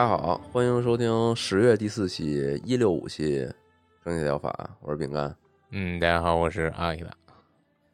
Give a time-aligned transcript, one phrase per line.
[0.00, 3.46] 家好，欢迎收听十月第四期一六五期
[4.02, 5.36] 蒸汽疗法，我是饼干。
[5.72, 7.10] 嗯，大家好，我是阿里的。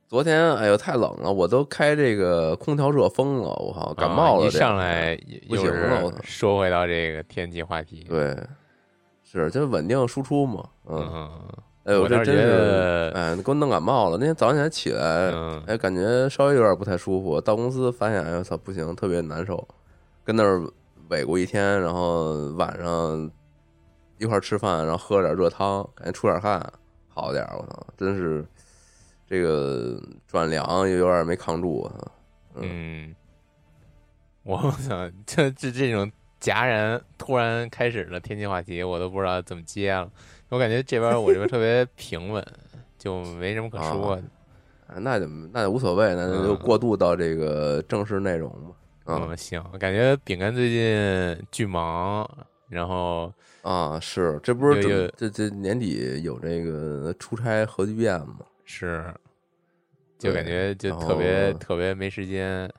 [0.06, 4.44] 昨天哎呦太冷了，我都开这个空调热风了，我靠，感冒了。
[4.44, 8.06] 啊一上来不又行了我操说回到这个天气话题。
[8.08, 8.38] 对，
[9.24, 10.64] 是就是稳定输出嘛。
[10.88, 11.30] 嗯，嗯，
[11.86, 14.16] 哎呦，这真是哎，给我弄感冒了。
[14.16, 17.40] 那天早上起来起来，嗯哎，感觉稍微有点不太舒服。
[17.40, 19.66] 到公司发现，哎呦操，不行，特别难受，
[20.22, 20.62] 跟那儿
[21.10, 23.30] 萎过一天，然后晚上
[24.18, 26.60] 一块儿吃饭，然后喝点热汤，感觉出点汗，
[27.08, 27.56] 好点儿。
[27.56, 28.44] 我操，真是
[29.26, 31.80] 这个转凉又有点没扛住。
[31.80, 32.12] 我操，
[32.56, 33.14] 嗯，
[34.42, 40.10] 我想，这这这种戛然突然开始的天气话题，我都不知道怎么接了。
[40.48, 42.44] 我感觉这边我这边特别平稳，
[42.98, 44.22] 就没什么可说的。
[44.86, 48.70] 哎那就那就无所谓，那就嗯过渡到这个正式内容嘛。
[49.06, 52.28] 啊嗯，行，感觉饼干最近巨忙，
[52.68, 58.38] 然后啊，是，这不是这这这年底有这个出差核聚变吗？
[58.64, 59.14] 是
[60.18, 62.70] 就感觉就特别特别没时间。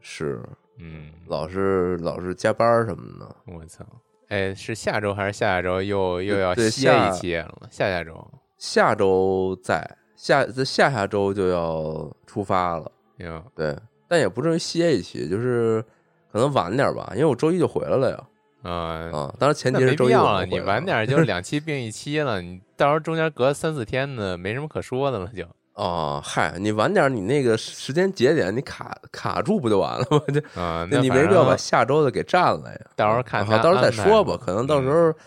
[0.00, 0.42] 是，
[0.78, 3.36] 嗯，老是老是加班什么的。
[3.46, 3.84] 我操！
[4.28, 7.68] 哎，是下周还是下下周又又要歇一歇了？
[7.70, 9.84] 下下周，下周在
[10.16, 13.76] 下这下下周就要出发了，哟，对，
[14.08, 15.84] 但也不至于歇一期，就是
[16.32, 18.24] 可能晚点吧，因为我周一就回来了呀。
[18.64, 25.44] 嗯，啊，当然前提是周一没必要了，我回来你晚点就是 两期并一期了，你到时候中间隔三四天的，没什么可说的了就。
[25.74, 30.20] 哦，嗨，你晚点，你那个时间节点你卡卡住不就完了吗？
[30.34, 32.80] 就啊，那你没必要把下周的给占了呀。
[32.96, 35.18] 到时候看他啊到时候再说吧，可能到时嗯候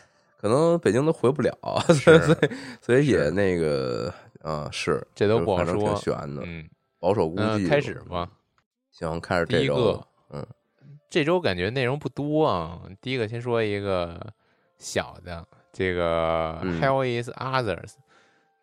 [0.42, 1.54] 可能北京都回不了，
[1.94, 2.20] 所以
[2.82, 6.66] 所以也那个啊是，这都不好说挺悬的，嗯，
[7.00, 7.44] 保守估计。
[7.44, 8.28] 那开始吧。
[9.08, 10.48] 行，开始第一这周个，嗯，
[11.10, 12.80] 这周感觉内容不多啊。
[13.02, 14.20] 第一个先说一个
[14.78, 17.94] 小的，这个嗯 Hell is Others，、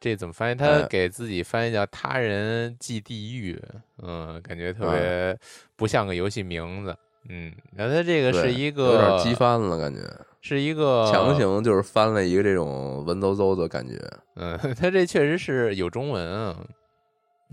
[0.01, 0.55] 这怎么翻译？
[0.55, 3.61] 他哎给自己翻译叫“他人即地狱”，
[4.03, 5.39] 嗯，感觉特哎别
[5.77, 6.97] 不像个游戏名字。
[7.29, 10.01] 嗯，然后他这个是一个有点个激翻了，感觉
[10.41, 13.99] 是一个强，行就是翻了一个这种文绉绉的感觉。
[14.37, 16.57] 嗯， 他这确实是有中文啊。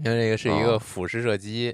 [0.03, 1.73] 因为这个是一个哦俯视射击，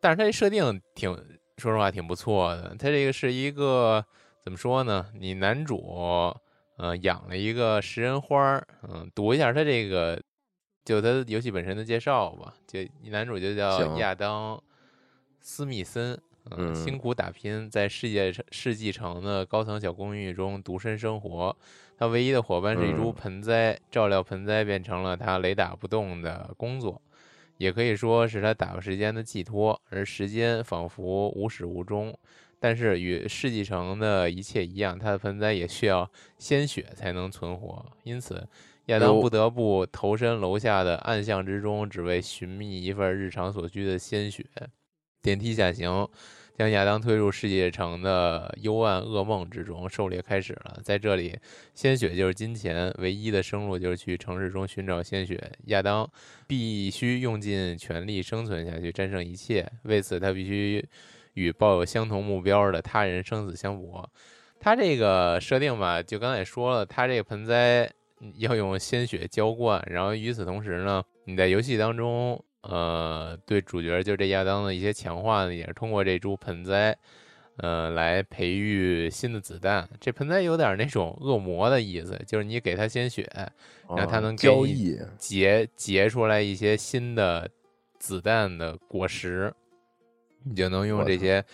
[0.00, 1.12] 但是它这设定挺，
[1.58, 2.74] 说实话挺不错的。
[2.78, 4.04] 它这个是一个
[4.42, 5.06] 怎么说呢？
[5.14, 6.34] 你男主
[6.76, 10.20] 呃养了一个食人花儿，嗯，读一下它这个
[10.84, 12.54] 就它游戏本身的介绍吧。
[12.66, 14.58] 就男主就叫亚当
[15.40, 16.18] 斯密森，
[16.50, 21.54] 嗯辛苦打拼，在世界世纪城的高层小公寓中独身生活。
[21.98, 27.02] 他唯一的伙伴是一株嗯盆栽，照料盆栽变成了他雷打不动的工作，
[27.60, 29.78] 也可以说是他打发时间的寄托。
[29.90, 32.18] 而时间仿佛无始无终，
[32.58, 37.84] 但是与世纪城的一切一样，他的盆栽也需要鲜血才能存活。
[38.02, 38.48] 因此，
[38.86, 44.46] 亚当不得不投身楼下的暗巷之中，只为寻觅一份日常所需的鲜血。
[45.20, 46.08] 电梯下行，
[46.56, 49.88] 将亚当推入世界城的幽暗噩梦之中。
[49.88, 51.38] 狩猎开始了，在这里，
[51.74, 55.40] 鲜血就是金钱，唯一的生路就是去城市中寻找鲜血。
[55.66, 56.08] 亚当
[56.46, 59.66] 必须用尽全力生存下去，战胜一切。
[59.84, 60.86] 为此，他必须
[61.34, 64.08] 与抱有相同目标的他人生死相搏。
[64.58, 67.90] 他这个设定吧，就刚才也说了，他这个盆栽
[68.36, 76.96] 要用鲜血浇灌，然后与此同时呢，你在游戏当中，呃，对主角就这亚当的一些强化呢，也是通过这株盆栽，
[77.56, 79.88] 呃，来培育新的子弹。
[80.00, 83.26] 这盆栽有点那种恶魔的意思，就是你给它鲜血，
[83.88, 87.48] 然后它啊能给你交易，结结出来一些新的
[87.98, 89.52] 子弹的果实，
[90.44, 91.44] 你就能用这些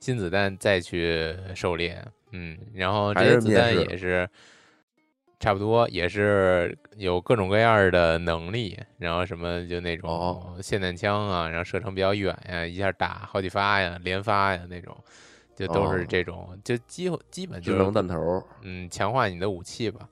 [0.00, 2.02] 新子弹再去狩猎。
[2.32, 4.28] 嗯，然后这些子弹也是
[5.38, 10.56] 差不多也是有各种各样的能力，然后什么就那种哦。
[10.60, 14.96] 霰弹枪啊，然后射程比较远呀，一下打好几发呀，连发呀那种，
[15.54, 16.06] 就都是哦。
[16.08, 20.08] 这种，就基本基本就是弹头，嗯强化你的武器吧。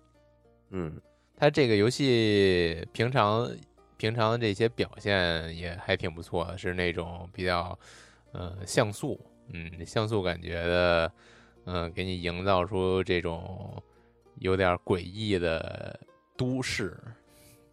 [0.70, 1.00] 嗯，
[1.36, 3.50] 它这个游戏平常
[3.96, 7.76] 平常这些表现也还挺不错的，是那种比较
[8.32, 9.18] 呃像素，
[9.48, 11.12] 嗯像素感觉的，
[11.64, 13.82] 嗯、给你营造出这种
[14.44, 15.98] 有点诡异的
[16.36, 16.94] 都市，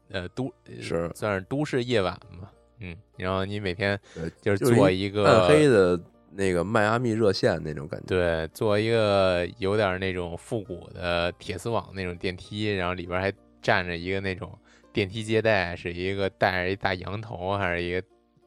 [0.10, 4.00] 呃都呃是算是都市夜晚吧，嗯，然后你每天，
[4.42, 6.00] 就是就是做一个暗黑的
[6.32, 13.30] 那个迈阿密热线那种感觉，对，做一个有点那种复古的铁丝网那种电梯，然后里边还
[13.62, 14.58] 站着一个那种
[14.94, 18.02] 电梯接待，是一个戴着一大羊头还是一个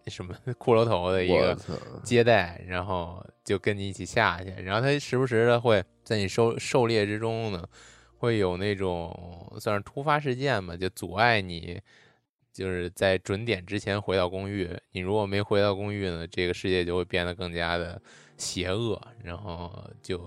[0.07, 1.55] 什么 骷髅头的一个，
[2.03, 7.63] 接待，然后就跟你一起下去，然后他时不时的会在你狩狩猎之中呢，
[8.25, 11.81] 会有那种算是突发事件吧，就阻碍你。
[12.53, 18.01] 就是在准点之前回到公寓，你如果没回到公寓呢，这个世界就会变得更加的
[18.37, 20.21] 邪恶，然后就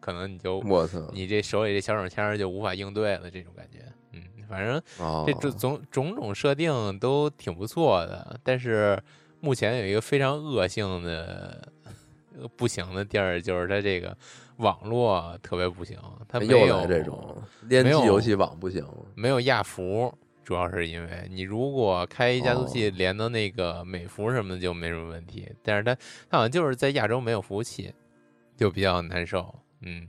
[0.00, 3.78] 可能你就我操，你这手里这小手枪就无法应对了，这种感觉。
[4.10, 9.00] 嗯，反正哦，这种种种种设定都挺不错的，但是
[9.38, 11.77] 目前有一个非常恶性的呃
[12.56, 14.16] 不行的地儿，就是它这个
[14.56, 15.98] 网络特别不行，
[16.28, 20.12] 它没有来这种联机游戏网不行，没有亚服，
[20.44, 25.94] 主要是因为你如果开一加速器哦连到那个美服什么的就没什么问题，但是它
[26.30, 27.92] 它好像就是在亚洲没有服务器，
[28.56, 29.54] 就比较难受。
[29.82, 30.06] 嗯，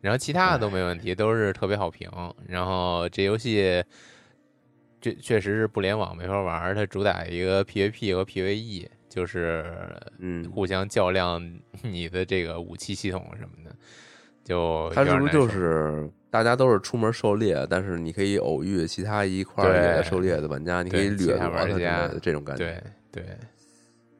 [0.00, 2.10] 然后其他的都没问题，都是特别好评。
[2.46, 3.82] 然后这游戏
[5.00, 9.64] 这确实是不联网没法玩，它主打一个 PVP 和 PVE，就是
[10.18, 11.42] 嗯，互相较量
[11.82, 13.74] 你的这个武器系统什么的。
[14.44, 22.82] 就他是不是就是大家都是出门狩猎，但是你可以偶遇其他一块儿也在狩猎的玩家，你可以掠玩家的这种感觉。
[23.12, 23.36] 对对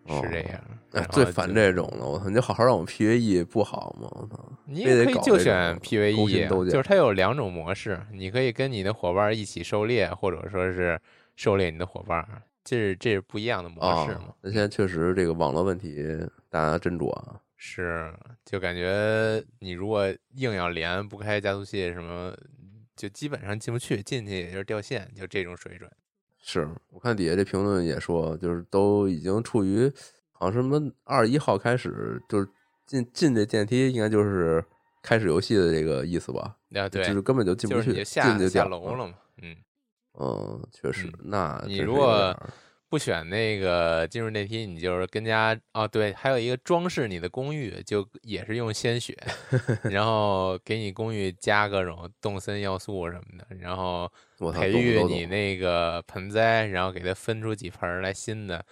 [0.05, 0.61] 哦是这样。
[0.93, 2.29] 哎最烦这种了，我操！
[2.31, 4.08] 你就好好让我 PVE 不好吗？
[4.11, 4.52] 我操！
[4.64, 10.99] 你也可以就选 PVE，就是它有两种模式，你可以跟你的伙伴一起狩猎，或者说是
[11.37, 12.26] 狩猎你的伙伴，
[12.69, 16.05] 这是这是不一样的模式嘛啊。，那现在确实这个网络问题
[16.50, 17.41] 大家斟酌啊。
[17.56, 18.12] 是，
[18.44, 22.37] 就感觉你如果硬要连不开加速器什么，
[22.94, 25.91] 就基本上进不去，进去也就是掉线，就这种水准。
[26.41, 29.91] 是我看底下这评论也说，就是都已经处于
[30.31, 32.49] 好像什么二十一号开始，就是
[32.87, 34.65] 进进这电梯，应该就是
[35.03, 36.56] 开始游戏的这个意思吧？
[36.75, 38.94] 啊，对，就是根本就进不去，下下楼。
[38.94, 39.15] 了嘛。
[39.43, 39.56] 嗯，
[40.20, 42.37] 嗯，确实嗯，那你如果
[42.88, 49.15] 不选那个进入电梯，你就是跟家哦，对，还有一个装饰你的公寓，就也是用鲜血，
[49.85, 54.11] 然后给你公寓加各种动森要素什么的，然后，
[54.53, 58.65] 培育你那个盆栽，然后给它分出几盆来新的，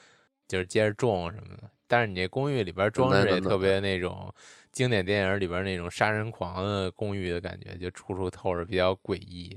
[0.49, 1.71] 就是接着种什么的。
[1.87, 4.33] 但是你这公寓里边装饰也特别那种
[4.73, 9.57] 经典电影里边那种杀人狂的公寓的感觉，就处处透着比较诡异。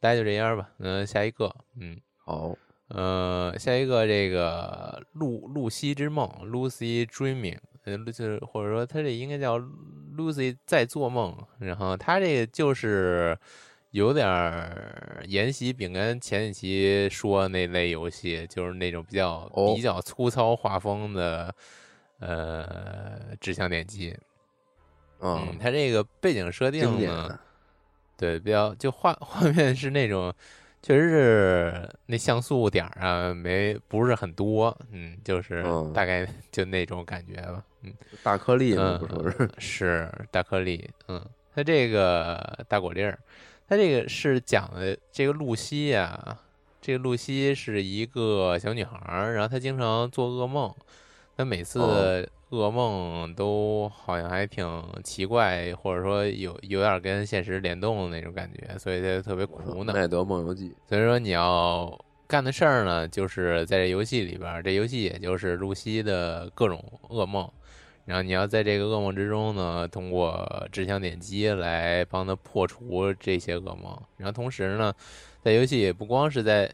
[0.00, 2.00] 大家就这样吧，嗯、下一个，嗯。
[2.24, 2.54] 好，
[2.88, 9.58] 呃，下一个这个露露西之梦 （Lucy Dreaming），呃，就是或者说它这应该叫
[10.16, 11.34] Lucy 在做梦。
[11.58, 13.38] 然后它这个就是
[13.92, 21.54] 有点儿沿袭饼干前几期说那类游戏，就是那种比较、哦比较粗糙画风的
[22.20, 24.14] 呃指向点击。
[25.20, 27.40] 嗯嗯，，它这个背景设定呢，
[28.18, 30.34] 对，比较就画 画面是那种，
[30.82, 43.16] 确实是那像素点儿啊，没不是很多，嗯，就是嗯大概 就那种感觉吧，嗯，大颗粒嘛，嗯不说是是大颗粒，嗯，它这个大果粒儿，
[43.68, 46.36] 它这个是讲的这个露西呀、
[46.80, 50.74] 这个露西是一个小女孩儿，然后她经常做噩梦，
[51.36, 54.66] 她每次哦噩梦都好像还挺
[55.04, 59.92] 奇怪，或者说有有点跟现实联动的那种感觉，所以他就特别苦恼。
[59.92, 67.46] 奈德梦游记，所以说你要干的事儿呢，就是在这游戏里边儿，这游戏也就是露西的各种噩梦，
[68.06, 74.94] 然后你要在这个噩梦之中呢，通过指向点击来帮他破除这些噩梦，然后同时呢，
[75.42, 76.72] 在游戏也不光是在。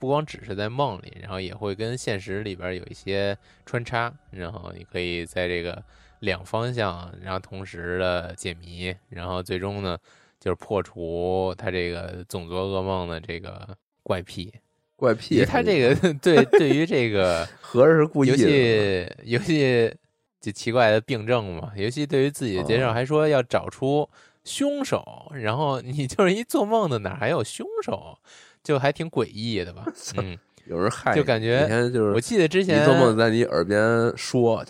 [0.00, 5.80] 不光只是在梦里，然后也会跟现实里边有一些穿插，然后你可以在这个
[6.20, 9.98] 两方向，然后同时的解谜，然后最终呢，
[10.40, 14.50] 就是破除他这个总做噩梦的这个怪癖。
[14.96, 19.94] 怪癖，他这个 对对于这个 合着是故意游，戏游戏
[20.40, 24.08] 就奇怪的病症嘛，游戏对于自己的介绍哦还说要找出
[24.44, 28.18] 凶手，然后你就是一做梦的，哪还有凶手？
[28.62, 29.84] 就还挺诡异的吧？
[30.18, 31.66] 嗯， 有人害，就感觉
[32.14, 33.80] 我记得之前做梦在你耳边
[34.16, 34.64] 说，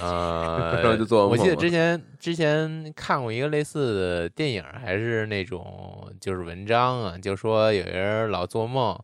[0.00, 8.98] 呃， 然后就做梦我记得之前之前看过一个类似的电影，还是那种就是文章啊，就说有人老做梦，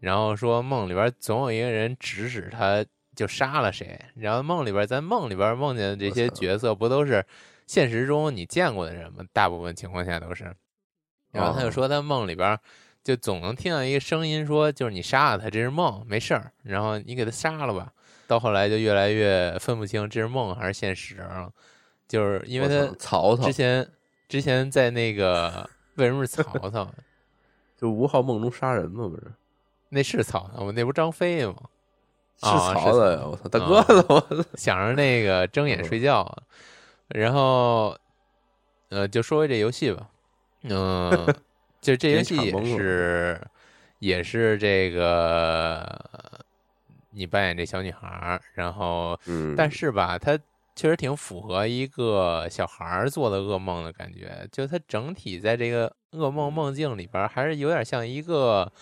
[0.00, 7.24] 然后说梦里边总有一个人指使他就杀了谁，然后梦里边在梦里边梦见的这些角色不都是
[7.66, 9.24] 现实中你见过的人吗？
[9.32, 10.44] 大部分情况下都是。
[11.32, 12.56] 然后他就哦说他梦里边
[13.04, 17.92] 就总能听到一个声音说，就是你杀了他，这是梦，没事儿，然后你给他杀了吧。
[18.26, 21.52] 到后来就越来越分不清这是梦还是现实了，
[22.08, 23.86] 就是因为他曹操之前
[24.28, 26.90] 之前在那个为什么是曹操？
[27.76, 29.30] 就吴昊梦中杀人嘛，不是
[29.90, 30.72] 那是曹操吗？
[30.74, 31.54] 那不是张飞吗？
[32.36, 36.42] 是曹操我操，大哥了，我操想着那个睁眼睡觉啊，
[37.08, 37.96] 然后
[38.88, 40.08] 呃，就说回这游戏吧，
[40.62, 41.10] 嗯、
[41.84, 43.40] 就这游戏也是
[43.98, 45.86] 也是这个
[47.10, 50.38] 你扮演这小女孩儿，然后嗯，但是吧，它
[50.74, 58.72] 确实挺符合一个小孩儿做的噩梦的感觉，就它整体在这个噩梦梦境里边儿，还是有点像一个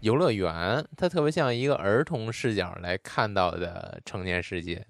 [0.00, 4.86] 游乐园，它特别像一个儿童视角来看到的成年世界。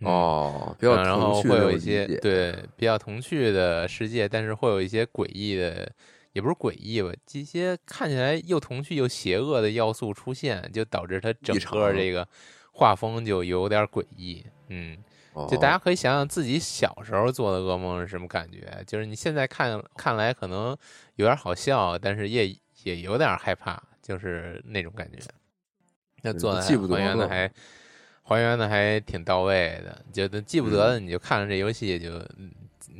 [0.00, 0.08] 嗯。
[0.08, 5.90] 哦，比较嗯然后会有一些对比较童趣的世界，但是会有一些诡异的，
[6.34, 12.28] 也不是诡异吧，这些看起来又童趣又邪恶的要素出现，就导致它整个这个
[12.72, 14.44] 画风就有点诡异。
[14.68, 14.98] 嗯，
[15.48, 20.76] 就大家哦可以想想自己小时候做的噩梦是什么感觉，就是你现在看看来可能
[21.14, 22.48] 有点好笑，但是也
[22.82, 25.18] 也有点害怕，就是那种感觉。
[26.22, 27.52] 那嗯做的还原的还
[28.22, 32.50] 还原的还挺到位的，觉得记不得嗯的你就看着这游戏就嗯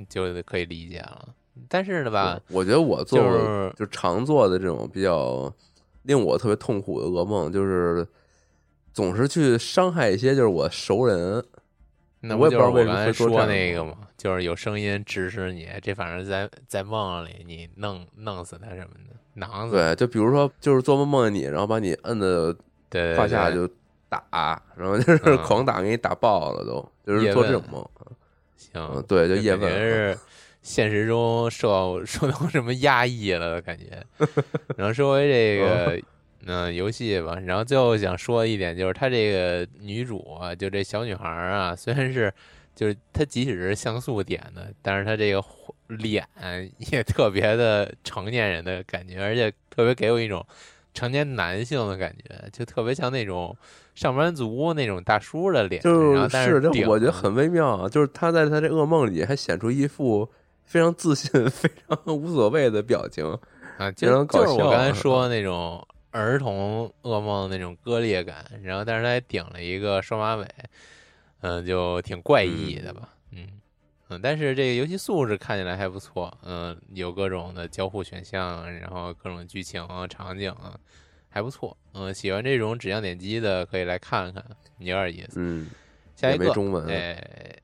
[0.09, 1.35] 就可以理解了。
[1.69, 5.53] 但是呢吧，我觉得我做就是就常做的这种比较
[6.03, 8.07] 令我特别痛苦的噩梦，就是
[8.93, 11.45] 总是去伤害一些就是我熟人。
[12.27, 19.77] 那我也不知道我刚才为什么说的那个嘛，就是有声音指使你，这反正在在梦里你弄弄死他什么的，囊死。
[19.77, 22.57] 对，就比如说就是做梦梦见你，然后把你摁的
[23.15, 23.69] 胯下就
[24.09, 27.89] 打，然后就是嗯狂打，给你打爆了都，就是做这种问梦。
[28.57, 30.19] 行嗯，，对，就就感叶问是
[30.65, 34.03] 现实中受到 受到什么压抑了的感觉。
[34.77, 36.01] 然后说回这个
[36.47, 42.33] 嗯、游戏吧，然后最后想说一点就是，她这个女主啊，就这小女孩儿啊，虽然是
[42.75, 45.43] 就是她即使是像素点的，但是她这个
[45.87, 46.27] 脸
[46.79, 50.45] 也特别的成年人的感觉，而且特别给我一种
[50.93, 53.57] 成年男性的感觉，就特别像那种
[53.95, 55.91] 上班族那种大叔的脸，就
[56.29, 60.31] 是这我觉得很微妙啊，就是他在他这噩梦里还显出一副
[60.65, 63.25] 非常自信、 非常无所谓的表情。
[63.79, 70.47] 啊，非就常搞就是我刚才说的那种儿童噩梦那种割裂感，然后但是他还顶了一个双马尾，
[71.41, 73.49] 嗯、就挺怪异的吧，嗯
[74.11, 80.79] 嗯，但是这个游戏素质看起来还不错，嗯，有各种的交互选项，然后各种剧情啊场景啊，
[81.29, 84.45] 还不错，嗯，喜欢这种指向点击的可以来看看，
[84.79, 85.41] 有点意思。
[85.41, 85.69] 嗯，
[86.15, 87.21] 下一个也没中文哎，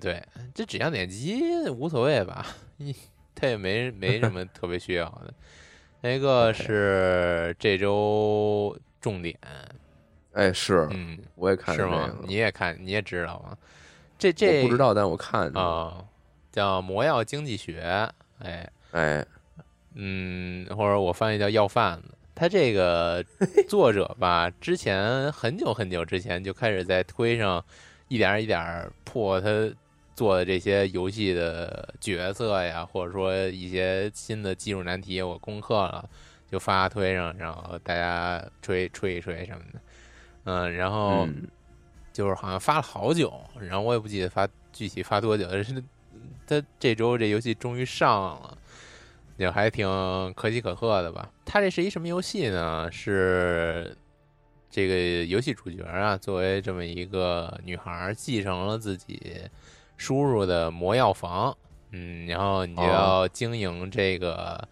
[0.00, 0.22] 对，
[0.54, 1.40] 这指向点击
[1.70, 2.44] 无所谓吧，
[2.76, 2.94] 一
[3.34, 5.32] 它也没没什么特别需要的。
[6.00, 9.38] 那一个是这周重点，
[10.32, 13.56] 哎，是，嗯，我也看是吗你也看，你也知道吗？
[14.18, 15.48] 这这不知道，但我看。
[15.56, 16.04] 啊、
[16.50, 17.80] 叫魔药经济学，
[18.40, 19.24] 哎，哎，
[19.94, 22.14] 嗯，或者我翻译叫要贩子。
[22.34, 23.24] 他这个
[23.68, 27.64] 作者吧，之前很久很久之前就开始在推上
[28.08, 29.48] 一点儿一点儿破他
[30.14, 36.08] 做的这些游戏的角色呀，或者说一些新的技术难题，我攻克了，
[36.50, 39.80] 就发推上，然后大家吹吹一吹什么的。
[40.44, 41.46] 嗯，然后嗯，
[42.12, 45.82] 就是好像发了好久，然后我也不记得发具体发多久，但是
[46.46, 48.58] 他这周这游戏终于上了，
[49.36, 49.86] 也还挺
[50.34, 51.30] 可喜可贺的吧。
[51.44, 52.90] 它这是一什么游戏呢？
[52.90, 53.94] 是
[54.70, 59.42] 这个游戏主角啊，作为这么一个女孩儿，继承了自己
[59.96, 61.56] 叔叔的魔药房，
[61.90, 64.68] 嗯，然后你就要经营这个、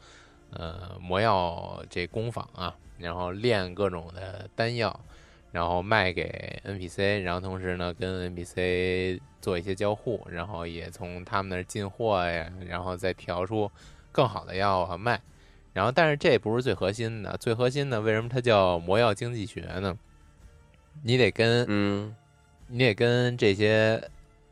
[0.50, 4.98] 呃魔药这工坊啊，然后炼各种的丹药。
[5.52, 13.70] 然后卖给 NPC，然后同时呢跟 NPC 做一些交互，然后也从他们那儿进货呀，然后再调出
[14.12, 15.18] 更好的药啊卖。
[15.76, 19.94] 然后但是这不是最核心的，最核心的为什么它叫魔药经济学呢？
[21.02, 22.16] 你得跟嗯，
[22.68, 24.02] 你得跟这些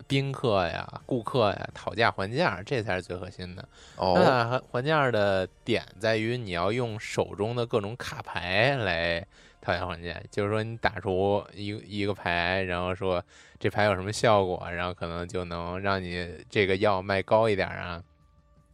[0.06, 3.66] 宾客呀、顾客呀讨价还价，这才是最核心的。
[3.96, 9.26] 讨还还价的点在于你要用手中的各种卡牌来
[9.62, 13.24] 讨价还价，就是说你打出一个一个牌，然后说
[13.58, 18.02] 这牌有什么效果，然后可能就能让你这个药卖高一点啊，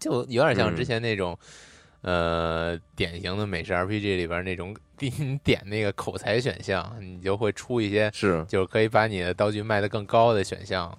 [0.01, 1.39] 就有点像之嗯前那种。
[2.03, 8.45] 呃，典型的美式 RPG 里边那种， 你点那个口才选项，你就会出一些是。
[8.49, 10.97] 就是可以把你的道具卖得更高的选项，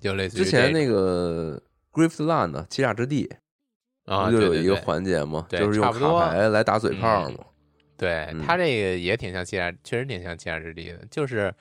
[0.00, 1.60] 就类似于之前那个
[1.92, 3.30] Griftland 欺诈之地，
[4.06, 5.46] 啊，不就有一个环节嘛？
[5.48, 7.44] 对就是用卡牌来打嘴炮嘛。
[7.96, 8.42] 对嗯。
[8.46, 11.52] 他这个也挺像欺诈，确实挺像欺诈之地的，就是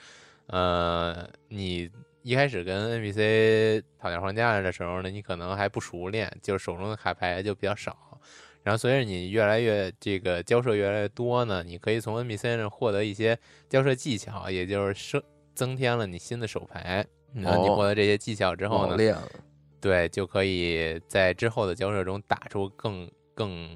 [0.45, 1.89] 呃，你
[2.21, 7.97] 一开始跟 NPC 讨价还价的时候呢，你可能还不熟练，就是手中的卡牌就比较少。
[8.67, 15.23] 然后随着你越来越这个交涉越来越多呢，你可以从 NPC 那获得一些交涉技巧，也就是升
[15.55, 17.07] 增添了你新的手牌。
[17.33, 19.23] 然后你哦获得这些技巧之后呢，
[19.79, 23.69] 对，就可以在之后的交涉中打出更更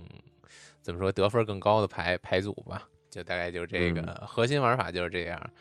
[0.81, 5.51] 怎么说得分更高的牌牌组吧，就大概就是这个、嗯核心玩法就是这样。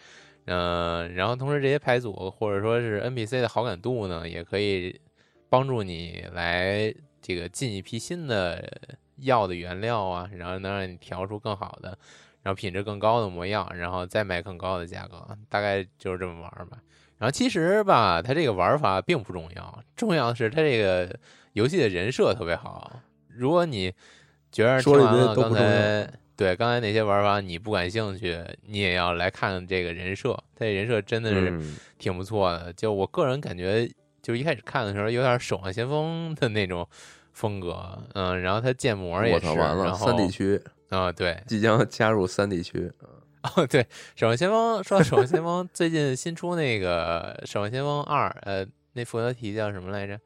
[0.46, 5.00] 嗯、然后同时这些牌组或者说是 NPC 的好感度呢，也可以
[5.48, 8.68] 帮助你来这个进一批新的
[9.22, 11.88] 药的原料啊，然后能让你调出更好的，
[12.42, 16.78] 然后品质更高的魔药，然后再卖更高的价格，大概就是这么玩儿吧。
[17.18, 21.14] 然后其实吧，它这个玩法并不重要，重要的是它这个
[21.52, 23.00] 游戏的人设特别好。
[23.28, 23.92] 如果你
[24.50, 32.72] 觉得说完了刚才对刚才那些玩法你不感兴趣，你也要来看看这个人设，它这人设真的是嗯，挺不错的。
[32.72, 33.86] 就我个人感觉，
[34.22, 36.88] 就一开始看的时候有点《守望先锋》的那种
[37.32, 42.90] 风格，嗯，然后它建模也是，完了，然后三 D 区啊、对，即将加入三 D 区，
[43.42, 43.82] 哦，对，
[44.14, 50.18] 《守望先锋》说到《守望先锋》，最近新出那个《守望先锋二》，呃，那副标题叫什么来着？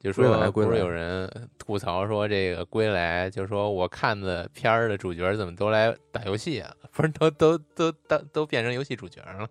[0.00, 6.70] 就说，不是有人吐槽说这个《归来》，就说我看的片儿的主角怎么都来打游戏啊？
[6.92, 9.48] 不是都都都都都变成游戏主角了？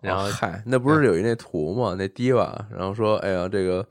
[0.00, 1.94] 然后嗨，那不是有一那图吗？
[1.96, 3.82] 那 Diva，然后说，哎呀，这个《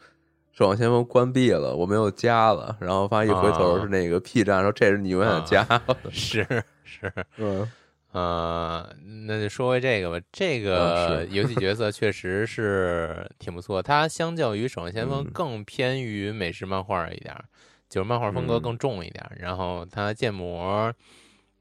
[0.57, 3.81] 守望先锋》关闭了，我没有加了，然后发现一回头啊。
[3.83, 6.47] 是那个 P 站，说这是你永远的家了， 是
[6.85, 7.69] 是，嗯，
[8.13, 8.95] 呃，
[9.27, 10.25] 那就说回这个吧。
[10.31, 15.31] 这个 游戏角色确实是挺不错，它相较于《守望先锋》嗯。
[15.33, 17.43] 更偏于美式漫画一点儿，
[17.89, 18.61] 就是漫画风格嗯。
[18.61, 19.35] 更重一点儿。
[19.37, 20.93] 然后它建模，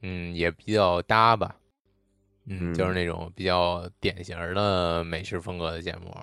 [0.02, 1.56] 嗯，也比较搭吧，
[2.46, 2.94] 嗯，就是嗯。
[2.94, 6.16] 那种比较典型的美式风格的建模。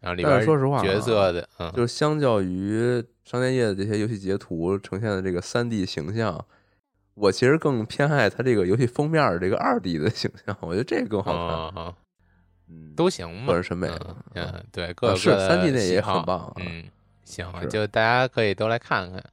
[0.00, 6.44] 然后里但边是说实话啊角色的，嗯，就是相较于商店页的这些游戏截图呈现的这个三 D 形象，
[7.14, 11.94] 我其实更偏爱它这个游戏封面这个二 D 的形象，我觉得这个更好看。
[12.70, 13.88] 嗯都行嘛，个人审美
[14.34, 16.84] 嗯对，各啊是有各的 3D 那也很棒啊嗯，
[17.24, 19.24] 行，就大家可以都来看看，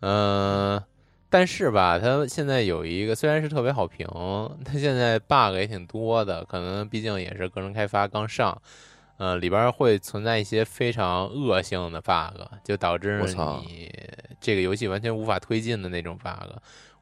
[0.00, 0.82] 嗯、
[1.28, 4.06] 但是吧，它现在有一个虽然是特别好评，
[4.64, 8.62] 它现在 bug 也挺多的，可能毕竟也是个人开发刚上，
[9.22, 13.22] 呃，里边会存在一些非常恶性的 bug，就导致
[13.64, 13.88] 你
[14.40, 16.50] 这个游戏完全无法推进的那种 bug。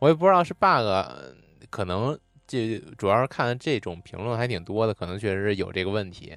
[0.00, 1.32] 我也不知道是 bug，呃
[1.70, 6.36] 可能这主要是看这种评论还挺多的，可能确实有这个问题。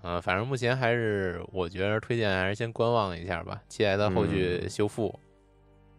[0.00, 5.14] 呃，反正目前还是我觉得推荐还是先观望一下吧，期待它后续修复。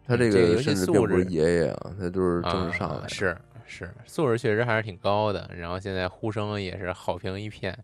[0.04, 5.48] 它这这个游戏个甚至并素不是质爷爷啊，它都是正式上来是是，素质确实还是挺高的。
[5.56, 7.78] 然后现在呼声也是好评一片。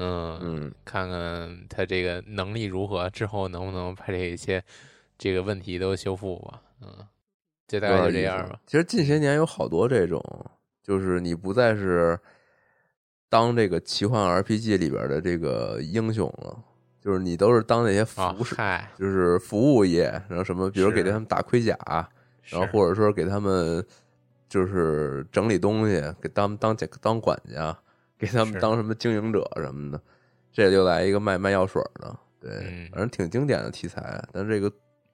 [0.00, 4.64] 嗯，嗯，看看他这个能力如何，之后能不能把这些
[5.18, 6.62] 这个问题都修复吧。
[6.80, 7.06] 嗯，
[7.68, 8.58] 这大概就这样吧。。
[8.66, 10.22] 其实近些年有好多这种，
[10.82, 12.18] 就是你不再是
[13.28, 16.58] 当这个奇幻 RPG 里边的这个英雄了，
[17.02, 21.76] 就是你都是当那些啊服饰，嗨，就是服务业，然后什么，比如给他们打盔甲，
[22.44, 23.86] 然后或者说给他们
[24.48, 27.78] 就是整理东西，给当当当管家，
[28.20, 30.00] 给他们当什么经营者什么的。
[30.52, 34.70] 这就来一个卖卖药水的，对，嗯反正挺经典的题材，但这个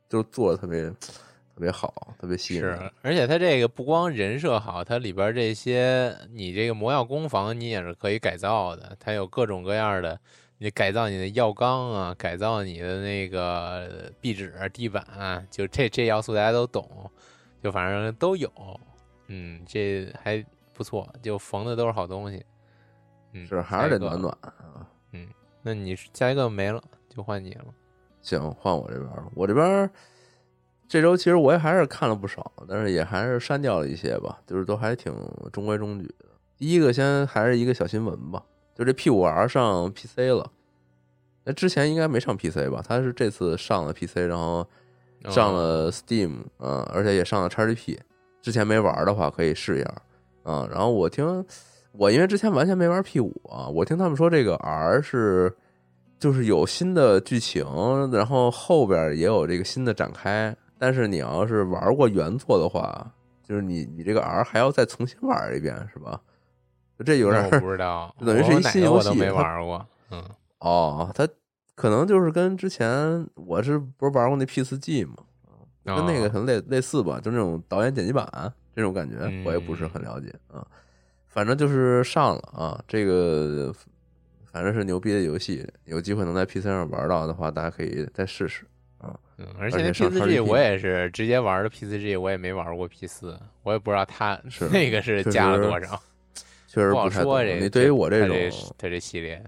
[0.09, 10.19] 就做的特别特别好，特别吸引是人。，而且它这个不光人设好，它里边这些你这个魔药工坊你也是可以改造的，它有各种各样的，
[10.59, 17.11] 你改造你的药缸啊，改造你的那个壁纸、地板啊，就这这要素大家都懂，
[17.63, 18.51] 就反正都有，
[19.27, 20.43] 嗯，这还
[20.73, 22.43] 不错，就缝的都是好东西，
[23.37, 24.87] 嗯，是还是得暖暖啊。
[25.13, 25.27] 嗯
[25.63, 27.65] 那你下一个没了，就换你了，
[28.23, 29.91] 行，换我这边儿，我这边儿
[30.89, 35.13] 这周其实我也还是看了不少，但是也还是删掉了一些吧，就是都还挺
[35.53, 36.27] 中规中矩的。
[36.57, 38.43] 第一个先还是一个小新闻吧，
[38.77, 40.49] 就这 P 五 R 上 PC 了，
[41.43, 42.81] 那之前应该没上 PC 吧？
[42.87, 44.65] 他是这次上了 PC，然后
[45.29, 47.99] 上了 Steam，嗯，而且也上了 XGP。
[48.41, 49.95] 之前没玩的话可以试一下，
[50.45, 51.45] 啊，然后我听
[51.99, 55.55] 我因为之前完全没玩 P 五啊，我听他们说这个 R 是
[56.19, 57.65] 就是有新的剧情，
[58.13, 63.11] 然后后边也有这个新的展开，但是你要是玩过原作的话，
[63.43, 66.21] 就是你你这个 R 还要再重新玩一遍，是吧？
[67.05, 69.87] 这有点我不知道， 等于是一新游戏，我都没玩过。
[70.11, 70.25] 嗯，
[70.61, 71.29] 哦，他
[71.75, 75.17] 可能就是跟之前我是不是玩过那 P 四 G 嘛？
[75.85, 78.27] 跟那个可能类类似吧，就那种导演剪辑版
[78.75, 80.67] 这种感觉，我也不是很了解啊。
[81.37, 83.71] 反正就是上了啊，这个
[84.51, 88.65] 反正是牛逼的游戏，有机会能在 PC 上玩到的话，大家可以再试试
[88.97, 89.15] 啊。
[89.37, 96.03] 嗯，而且那 P C G 我也是直接玩的 P C G，我也没玩过 P 四，我也不知道它是那个是加了多少，
[96.69, 97.11] 确实不好。
[97.11, 98.35] 说这你对于我这种
[98.79, 99.45] 它这系列，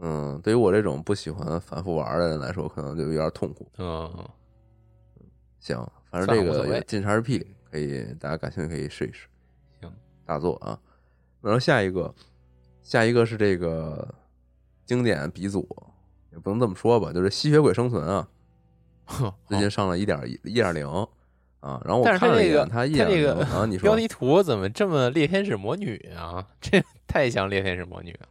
[0.00, 3.70] 嗯，对于我这种不喜欢反复玩的人来说，可能就有点痛苦。
[3.78, 4.28] 嗯。
[5.60, 5.78] 行，
[6.10, 9.28] 反正这个进 XGP 可以，大家感兴趣可以试一试。
[9.80, 9.92] 行，
[10.26, 10.76] 大作啊。
[11.44, 12.12] 然后下一个，
[12.82, 14.12] 下一个是这个
[14.86, 15.68] 经典鼻祖，
[16.32, 18.26] 也不能这么说吧，就是《吸血鬼生存》啊。
[19.46, 20.88] 最近上了一点一一点零
[21.60, 21.80] 啊。
[21.84, 26.46] 然后我看了一眼，它这个啊，你 说标题图怎么这么猎天使魔女啊？
[26.60, 28.28] 这 太像猎天使魔女了。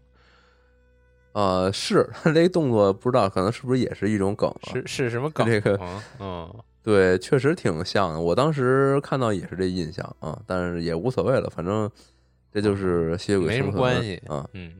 [1.34, 4.52] 呃，是他这动作不知道，可能是不是也是一种梗？
[4.64, 5.46] 是是什么梗？
[5.46, 5.80] 这个
[6.20, 6.52] 嗯。
[6.84, 8.20] 对，确实挺像的。
[8.20, 11.90] 我当时看到也是这印象啊，但是也无所谓了，反正
[12.54, 14.48] 这就是吸血鬼没什么关系啊。
[14.54, 14.74] 嗯，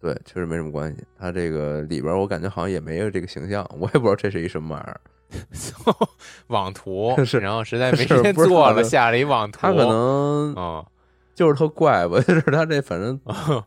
[0.00, 1.02] 对，确实没什么关系。
[1.18, 5.00] 他这个里边我感觉好像也没有这个形象，我也不知道这是一什么玩意儿。
[6.48, 9.58] 网图 是，然后实在没时间做了，下了一网图。
[9.60, 10.84] 他可能啊，
[11.34, 13.18] 就是特怪吧， 就是他这反正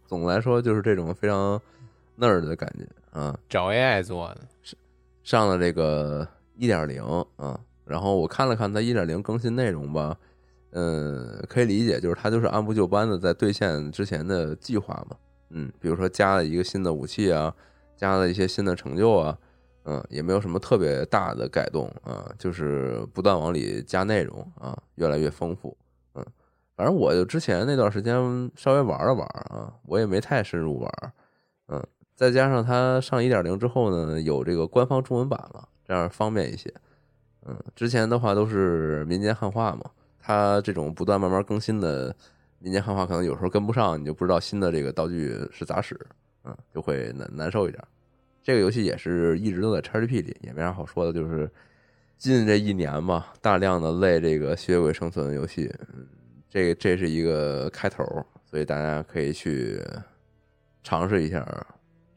[0.06, 1.60] 总来说就是这种非常
[2.20, 3.36] nerd 的感觉啊。
[3.50, 4.42] 找 AI 做的，
[5.24, 7.04] 上了这个一点零
[7.38, 7.60] 啊。
[7.84, 10.18] 然后我看了看它一点零更新内容吧，
[10.78, 15.16] 嗯，可以理解，就是他就是按部就班的在兑现之前的计划嘛，
[15.52, 17.56] 嗯，比如说加了一个新的武器啊，
[17.96, 19.38] 加了一些新的成就啊，
[19.86, 25.78] 嗯，也没有什么特别大的改动啊，就是不断往里加内容啊，越来越丰富，
[26.16, 26.26] 嗯，
[26.76, 30.92] 反正我就之前那段时间稍微玩了玩啊，我也没太深入玩，
[31.70, 31.82] 嗯，
[32.16, 36.74] 再加上它上一点零之后呢，有这个官方中文版了，这样方便一些。
[37.48, 39.92] 嗯，之前的话都是民间汉化嘛，
[40.26, 42.16] 它这种不断慢慢更新的
[42.58, 45.96] 民间汉化，可能有时候跟不上，你就不知道新的这个道具是咋使，
[46.46, 47.80] 嗯，就会难难受一点。
[48.42, 51.48] 这个游戏也是一直都在 XGP 里，也没啥好说的，就是
[52.18, 56.08] 近这一年吧，大量的类这个吸血鬼生存游戏，嗯，
[56.50, 58.04] 这这是一个开头，
[58.50, 59.80] 所以大家可以去
[60.82, 61.46] 尝试一下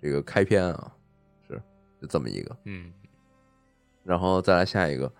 [0.00, 0.92] 这个开篇啊，
[1.46, 1.60] 是
[2.00, 2.90] 就这么一个，嗯。
[4.02, 5.12] 然后再来下一个，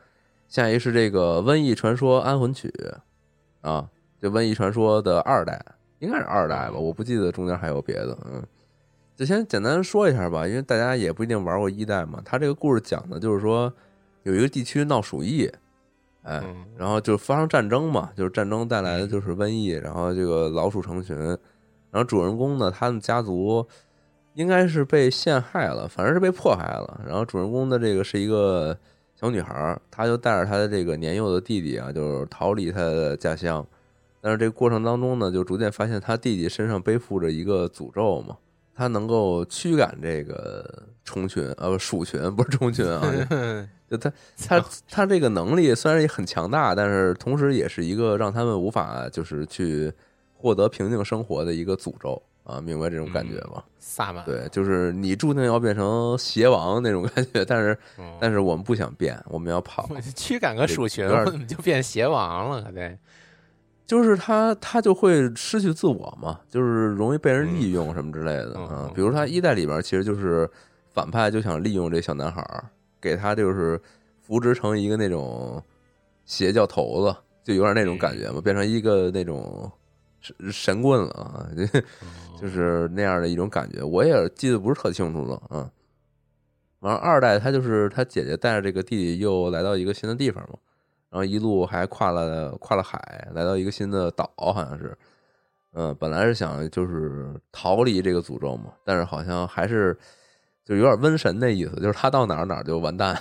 [0.48, 2.68] 下一个是这个《瘟疫传说：安魂曲》
[3.68, 3.88] 啊，
[4.20, 5.64] 这《瘟疫传说》的二代，
[6.00, 8.18] 应该是二代吧，我不记得中间还有别的。
[8.24, 8.42] 嗯，
[9.14, 12.20] 就先简单说一下吧，因为大家也不一定玩过一代嘛。
[12.24, 13.72] 他这个故事讲的就是说，
[14.22, 15.48] 有一个地区闹鼠疫，
[16.22, 16.42] 哎，
[16.76, 23.66] 然后就发生战争嘛，就是战争带来的就是瘟疫，然后这个老鼠成群，然后主人公呢，他们家族。
[24.34, 27.00] 应该是被陷害了，反正是被迫害了。
[27.04, 28.78] 然后主人公的这个是一个
[29.18, 33.66] 小女孩，她就带着她的这个年幼的弟弟啊，就是逃离她的家乡。
[34.20, 38.37] 但是这个过程当中呢，就逐渐发现她弟弟身上背负着一个诅咒嘛，
[38.76, 43.02] 他能够驱赶这个虫群啊，不鼠群，不是虫群啊。
[43.90, 49.92] 就他他他这个能力虽然也很强大，但是同时也是一个让他们无法就是去
[50.37, 52.22] 获得平静生活的一个诅咒。
[52.48, 53.62] 啊，明白这种感觉吗？
[53.78, 57.78] 萨满对，就是你注定要变成邪王那种感觉，但是
[58.18, 61.06] 但是我们不想变，我们要跑，驱赶个鼠群，
[61.46, 62.96] 就变邪王了，对，
[63.87, 68.90] 就是他他就会失去自我嘛，就是容易被人利用什么之类的啊。
[68.94, 70.50] 比如他一代里边其实就是
[70.94, 72.42] 反派就想利用这小男孩，
[72.98, 73.78] 给他就是
[74.22, 75.62] 扶植成一个那种
[76.24, 79.70] 邪教头子，就有点那种感觉嘛，变成一个那种。
[80.20, 81.48] 神神棍了啊，
[82.40, 85.70] 就是那样的一种感觉，我也记得不是特清楚了啊。
[86.81, 90.59] 完了，二代他就是他姐姐带着这个弟弟又来到一个新的地方嘛，
[91.11, 94.96] 然后一路还跨了跨了海，来到一个新的岛，好像是，
[95.72, 99.96] 嗯，本来是想就是逃离这个诅咒嘛，但是好像还是
[100.64, 103.20] 就有点瘟神那意思，就是他到哪儿哪儿就完蛋。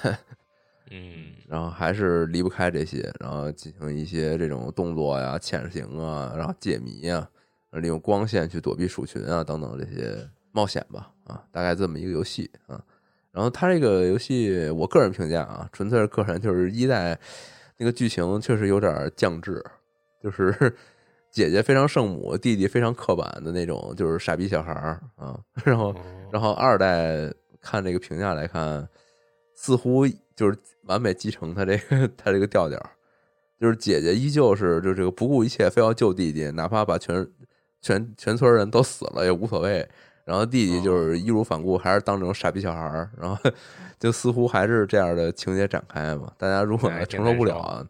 [0.89, 7.29] 嗯，然后还是离不开这些，然后进行一些这种动作呀、潜行啊，然后解谜啊，
[7.71, 10.17] 利用光线去躲避鼠群啊等等这些
[10.51, 12.81] 冒险吧，啊，大概这么一个游戏啊。
[13.31, 17.19] 然后它这个游戏，我个人评价啊，纯粹是个人，就是一代
[17.77, 19.63] 那个剧情确实有点降智，
[20.23, 20.75] 就是
[21.29, 25.39] 姐姐非常圣母，弟弟非常刻板的那种，就是傻逼小孩儿啊。
[25.63, 25.95] 然后，哦
[26.31, 28.87] 然后二代看这个评价来看，
[29.53, 30.03] 似乎
[30.37, 32.79] 就是完美继承他这个他这个调调，
[33.59, 37.27] 就是姐姐依旧是就这个不顾一切非要救弟弟，哪怕把全
[37.81, 39.85] 全全村人都死了也无所谓。
[40.23, 43.51] 然后弟弟就是义无反顾，还是当这种傻逼小孩儿，然后
[43.97, 46.31] 就似乎还是这样的情节展开嘛。
[46.37, 47.87] 大家如果承受不了，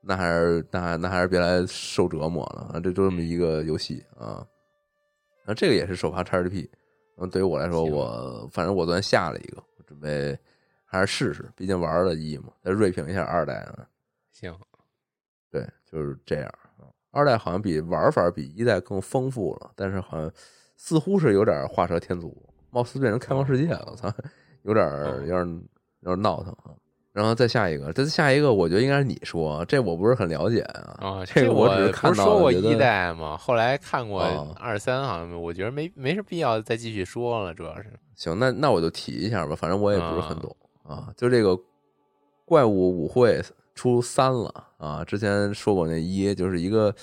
[0.00, 2.80] 那还是那还那还是别来受折磨了啊！
[2.80, 4.46] 这就这么一个游戏啊。
[5.44, 6.68] 那这个也是首发 XGP，
[7.18, 10.38] 嗯，对于我来说，我反正我昨天下了一个，我准备
[10.96, 13.86] 还是试试，毕竟玩了一嘛，再锐评一下二代啊。
[14.32, 14.54] 行，
[15.50, 16.46] 对，就是这样
[16.78, 16.88] 啊。
[17.10, 20.30] 二代好像比玩法比一代更丰富了，但是好像
[20.76, 22.36] 似乎是有点画蛇添足，
[22.70, 24.12] 貌似变成开放世界了，我操，
[24.62, 25.62] 有点哦有点
[26.00, 26.72] 有点闹腾啊。
[27.12, 30.98] 然后再下一个，这下一个我觉得应该是你说，这我不是很了解啊。
[31.00, 33.34] 啊，这个我只是看不是到了觉得说过一代吗？
[33.38, 40.54] 后来看过哦二三，好像我觉得没没什么必要再继续说了，主要是行，那那我就提一下吧，反正我也不是很啊懂
[40.88, 41.12] 啊。
[41.16, 41.58] 就这个
[42.44, 43.40] 怪物舞会
[43.74, 46.94] 出三了啊，之前说过那一就是一个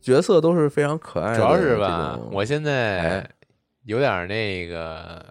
[0.00, 3.30] 角色都是非常可爱的主，要是吧，我现在哎
[3.84, 5.24] 有点那个，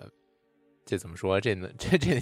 [0.85, 1.39] 这怎么说？
[1.39, 2.19] 这能 这这，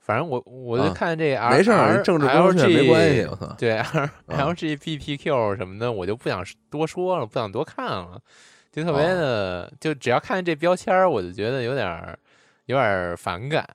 [0.00, 1.70] 反正我我就啊看这 R 没事
[2.02, 3.78] 政治不正确没关系我操对
[4.28, 8.20] LGBTQ 什么的，我就不想多说了，不想多看了，
[8.72, 12.18] 就特别哦的，就只要看见这标签儿，我就觉得有点儿
[12.66, 13.68] 有点儿反感。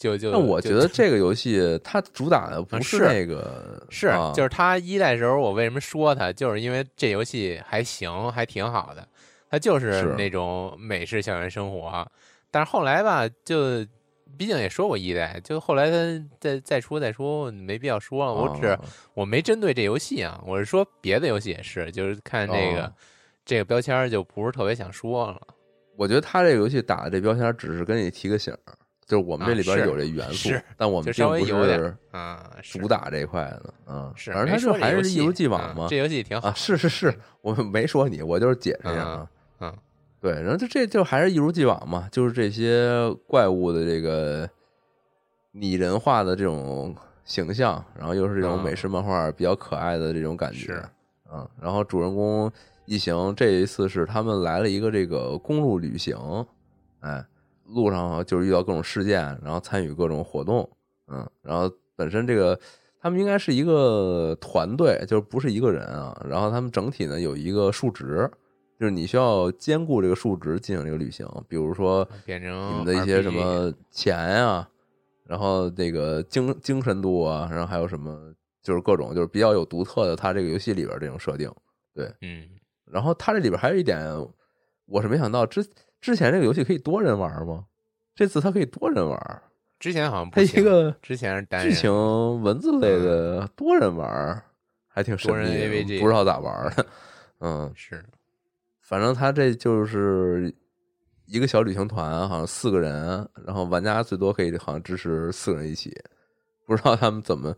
[0.00, 9.06] 就就那我觉得这个游戏它主打的不啊是那个，是，啊就是它一代时候，我为什么说它，就是因为这游戏还行，还挺好的，
[9.50, 12.10] 它就是是那种美式校园生活。
[12.50, 13.84] 但是后来吧，就
[14.38, 18.32] 毕竟也说过一代，就后来它再再出再出，没必要说了。
[18.32, 18.80] 我只啊
[19.12, 22.92] 我没针对这游戏啊，我是说别的游戏也是，就是看这个、哦
[23.42, 25.40] 这个标签就不是特别想说了。
[25.96, 28.74] 我觉得他这个游戏打的这标签只是跟你提个醒儿，
[29.10, 34.12] 就是我们这啊里边有这元素是，但我们并不是啊，主打这一块的啊。
[34.14, 35.88] 是，反正没他就还是一如既往啊嘛。
[35.90, 39.28] 这游戏挺好啊，是是是， 我没说你，我就是解释一下啊。
[39.58, 39.76] 嗯
[40.20, 44.48] 对，然后就这就还是一如既往嘛，就是这些怪物的这个
[45.50, 46.94] 拟人化的这种
[47.24, 50.72] 形象，然后又是这种嗯美式漫画比较可爱的这种感觉是
[51.28, 51.48] 啊。
[51.60, 52.52] 然后主人公
[52.84, 56.16] 一行这一次是他们来了一个这个公路旅行，
[57.00, 57.24] 哎，
[57.74, 60.68] 路上就是遇到各种事件，然后参与各种活动，
[61.08, 62.58] 嗯，然后本身这个
[63.00, 66.20] 他们应该是一个团队，就是不是一个人啊。
[66.28, 68.30] 然后他们整体呢有一个数值，
[68.78, 74.68] 就是你需要兼顾这个数值进行这个旅行，比如说变成你们的一些什么钱啊，
[75.24, 81.50] 然后这个精精神度啊，然后还有什么就是各种就是比较有独特的，它这个游戏里边这种设定。
[81.94, 82.48] 对嗯，
[82.84, 84.00] 然后它这里边还有一点，
[84.86, 85.62] 我是没想到之
[86.00, 87.64] 之前这个游戏可以多人玩吗？
[88.14, 89.42] 这次它可以多人玩，
[89.78, 91.90] 之前好像不它一个之前是单剧情
[92.42, 94.42] 文字类的多人玩，
[94.88, 96.86] 还挺神秘不知道咋玩的。
[97.40, 98.04] 嗯，是。
[98.82, 100.52] 反正他这就是
[101.26, 105.96] 一个小旅行团，好像四个人，然后玩家最多可以好像支持四个人一起，
[106.66, 107.54] 不知道他们怎么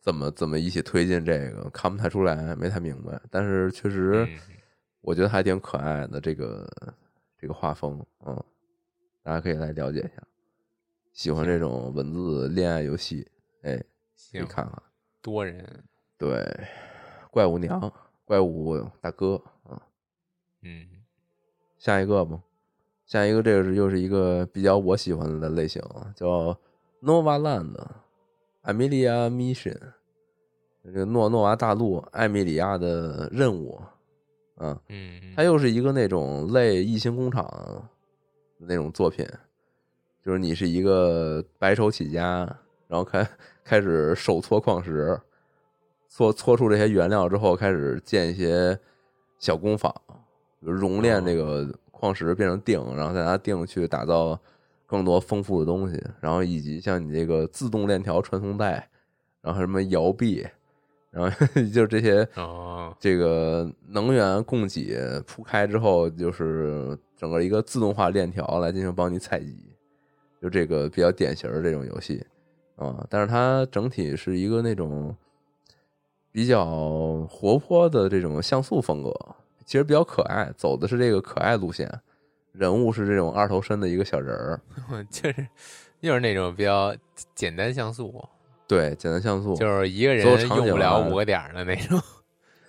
[0.00, 3.18] 怎么怎么一起推进这个，看不太出来，没太明白。
[3.30, 4.38] 但是确实，嗯。
[5.00, 6.70] 我觉得还挺可爱的，这个
[7.44, 8.42] 这个画风，嗯，
[9.22, 10.26] 大家可以来了解一下。
[11.12, 13.30] 喜欢这种文字恋爱游戏，
[13.60, 13.76] 哎，
[14.32, 14.82] 可以看看。
[15.20, 15.84] 多人
[16.16, 16.42] 对，
[17.30, 17.92] 怪物娘，
[18.24, 19.82] 怪物大哥啊。
[20.62, 20.88] 嗯
[21.76, 22.42] 下一个吧，
[23.04, 26.58] 下一个这个是又是一个比较我喜欢的类型啊，叫
[27.02, 27.76] Nova Land
[28.62, 29.92] Amelia Mission，
[30.82, 33.82] 这个诺诺瓦大陆艾米里亚的任务
[34.56, 37.88] 啊，嗯嗯它又是一个那种类异形工厂
[38.58, 39.26] 那种作品，
[40.24, 42.44] 就是你是一个白手起家，
[42.86, 43.28] 然后开
[43.64, 45.20] 开始手搓矿石，
[46.08, 48.78] 搓搓出这些原料之后，开始建一些
[49.38, 49.92] 小工坊，
[50.60, 54.38] 比如熔炼这个矿石变成锭，然后再拿锭去打造
[54.86, 58.88] 更多丰富的东西，然后以及像你这个自动链条传送带，
[59.42, 60.46] 然后什么摇臂，
[61.14, 69.56] 然后 就是这些哦这个能源供给铺开之后，就是整个一个自动化链条来进行帮你采集，
[70.42, 72.26] 就这个比较典型的这种游戏
[72.74, 73.06] 啊。
[73.08, 75.16] 但是它整体是一个那种
[76.32, 79.14] 比较活泼的这种像素风格，
[79.64, 81.88] 其实比较可爱，走的是这个可爱路线。
[82.50, 84.60] 人物是这种二头身的一个小人儿，
[85.10, 85.46] 就是
[86.00, 86.94] 又是那种比较
[87.34, 88.24] 简单像素，
[88.66, 92.00] 对，简单像素，就是一个人用不了五个点儿的那种。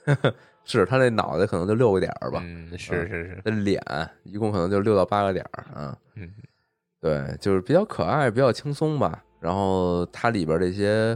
[0.67, 3.79] 是他那脑袋可能就六个点儿吧，嗯，是是是，那脸
[4.23, 5.95] 一共可能就六到八个点儿啊。
[6.15, 6.27] 嗯，
[6.99, 9.23] 对，就是比较可爱，比较轻松吧。
[9.39, 11.15] 然后它里边这些，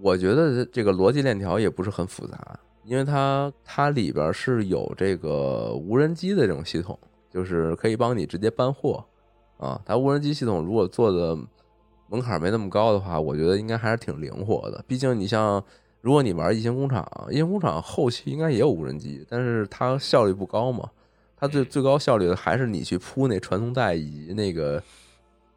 [0.00, 6.98] 我觉得这个逻辑链条也不是很复杂，因为它它里边是有这个无人机的这种系统，
[7.30, 9.04] 就是可以帮你直接搬货
[9.58, 9.78] 啊。
[9.84, 11.36] 它无人机系统如果做的
[12.08, 14.84] 门槛没那么高的话，我觉得应该还是挺灵活的。
[14.86, 15.62] 毕竟你像，
[16.00, 20.88] 如果你玩异形工厂，异形工厂后期应该也有无人机，但是它效率不高嘛。
[21.36, 24.82] 它最最高效率的还是你去铺那传送带以及那个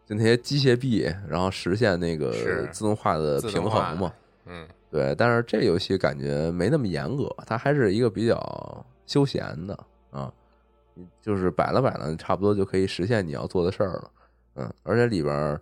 [0.05, 2.31] 就那些机械臂，然后实现那个
[2.71, 4.11] 自动化的平衡嘛。
[4.45, 10.33] 嗯对，但是这游戏感觉没那么严格，它还是一个比较休闲的啊，
[11.21, 14.11] 就是摆了摆了，差不多就可以实现你要做的事儿了。
[14.55, 15.61] 嗯，而且里边儿，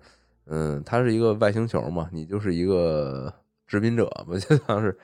[0.49, 3.33] 嗯，它是一个外星球嘛，你就是一个
[3.65, 4.97] 殖民者吧，就像是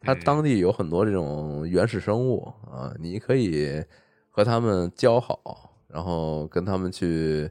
[0.00, 3.82] 它嗯当地有很多这种原始生物啊，你可以
[4.30, 7.50] 和他们交好，然后跟他们去，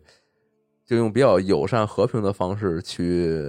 [0.85, 3.39] 就用比较友善和平的方式去，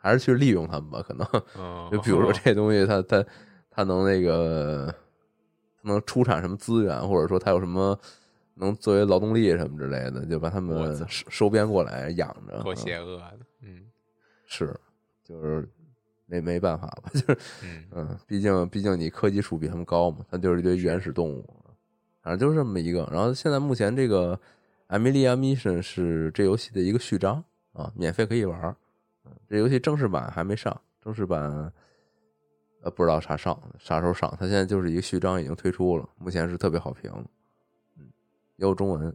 [0.00, 1.26] 还是去利用他们吧，可能。
[1.58, 3.24] 嗯，就比如说这东西它，它
[3.70, 4.92] 它能那个，
[5.82, 7.98] 它能出产什么资源，或者说它有什么
[8.54, 12.62] 能作为劳动力什么之类的，就把他们收收编过来养着。
[12.62, 13.82] 够嗯邪恶的，嗯
[14.46, 14.74] 是，
[15.24, 15.68] 就是
[16.26, 21.48] 没没办法吧， 就是嗯嗯，毕竟毕竟你科技树比他们高嘛，它就是一堆原始动物，
[22.22, 23.08] 反正就是这么一个。
[23.12, 24.36] 然后现在目前这个
[24.88, 28.76] 《艾米莉亚 Mission》是这游戏的一个序章啊，免费可以玩儿。
[29.24, 31.72] 嗯这游戏正式版还没上，正式版
[32.82, 37.24] 呃不知道啥上啥时候上，它现在就是一个序章已经推出了，目前是特别好评，嗯，
[38.62, 39.14] 也有中文，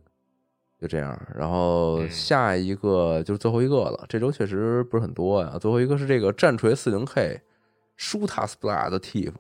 [0.80, 1.18] 就这样。
[1.34, 5.58] 然后嗯下一个就是最后一个了，这周确实不是很多呀。
[5.60, 7.42] 最后一个是这个战锤四零 K
[7.96, 9.32] 舒塔斯布拉的 Tiff，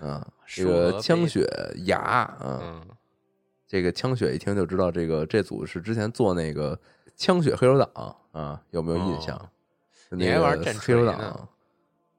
[0.00, 1.44] 啊，这个枪血
[1.84, 2.82] 牙啊，嗯
[3.66, 6.78] 这个枪血一听就知道，这个这组是之前做那个
[7.16, 9.36] 枪血黑手党啊，有没有印象？
[10.10, 11.48] 你还玩战黑手党。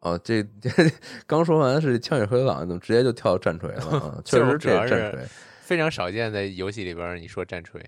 [0.02, 0.70] 哦，这这
[1.28, 4.22] 刚说完是枪血黑手党，怎么直接就跳到战锤了啊？
[4.26, 5.28] 确实，这战锤，
[5.72, 7.82] 非常少见在游戏里边你说战锤，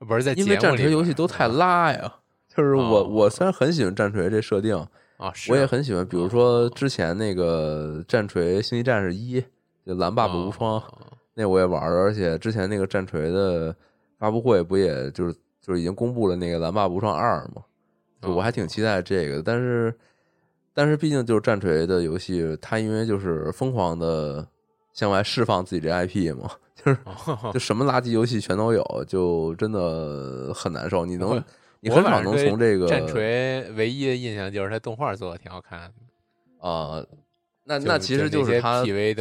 [0.00, 2.16] 不是在因为战锤游戏都太拉呀。
[2.54, 4.76] 就是我哦我虽然很喜欢战锤这设定，
[5.16, 9.42] 啊，我也啊很喜欢，比如说之前那个战锤星际战士一，
[9.86, 10.84] 就蓝 buff 无双，哦
[11.32, 13.74] 那我也玩了，而且之前那个战锤的
[14.18, 17.64] 发布会不也就是就是已经公布了那个蓝 buff 无双二嘛？
[18.20, 19.94] 就我还挺期待这个，但是
[20.74, 24.46] 但是毕竟就是战锤的游戏，它因为就是疯狂的
[24.98, 31.06] 向外释放自己这 IP 嘛， 就是哦就什么垃圾游戏全都有，就真的很难受。
[31.06, 31.40] 你能
[31.78, 35.78] 你很少能从这个战锤唯一的印象就是它动画做的挺好看
[36.58, 37.00] 的，啊、
[37.64, 39.14] 那那其实就是它最。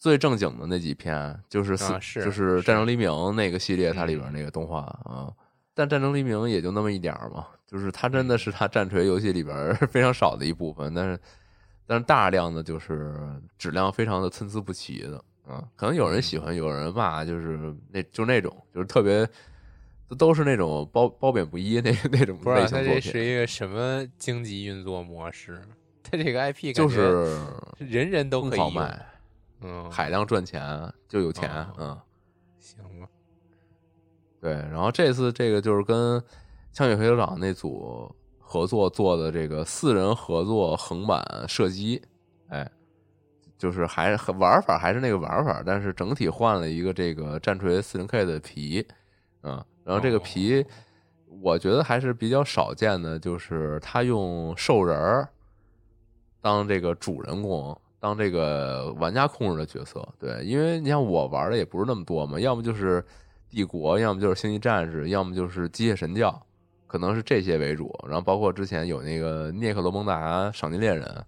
[0.00, 5.30] 最正经的那几篇，就是四、啊是就是《战争黎明》那个系列，它里边嗯那个动画啊。
[5.74, 11.20] 但《战争黎明》也就那么一点儿嘛，就是它真的是它战锤游戏里边 非常少的一部分，但是
[11.90, 13.12] 但是大量的就是
[13.58, 15.68] 质量非常的参差不齐的啊。
[15.74, 19.28] 可能有人喜欢，有人骂，就是那就那种就是特别
[20.06, 25.60] 都都是那种褒褒贬不一那那种不知道它这类型作品，是一个什么经济运作模式？
[26.04, 27.36] 它这个 IP 就是
[27.78, 29.06] 人人都可以卖，
[29.62, 30.62] 嗯，海量赚钱
[31.08, 32.00] 就有钱，哦嗯。
[32.60, 33.08] 行吧，
[34.40, 36.22] 对，然后这次这个就是跟
[36.72, 38.14] 枪血黑手党那组
[38.50, 42.02] 合作做的这个四人合作横版射击，
[42.48, 42.68] 哎，
[43.56, 48.84] 就是还玩法还是那个玩法，但是整体换了一个这个战锤四零 K 的皮，
[49.44, 50.66] 嗯，然后这个皮
[51.40, 55.28] 我觉得还是比较少见的，就是他用兽人儿
[56.40, 60.04] 当这个主人公，当这个玩家控制的角色。
[60.18, 63.04] 对，因为你像我玩的也不是那么多嘛，要么就是
[63.48, 66.44] 帝国，要么就是星际战士，要么就是机械神教，
[66.90, 67.96] 可能是这些为主。
[68.06, 71.24] 然后包括之前有那个涅克罗蒙达赏金猎人，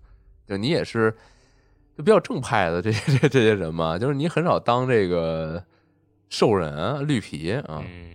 [0.47, 1.15] 就你也是
[1.97, 5.63] 就比较正派的这些这这些人嘛，就是你很少当这个
[6.29, 7.85] 兽人绿皮啊。
[7.87, 8.15] 嗯，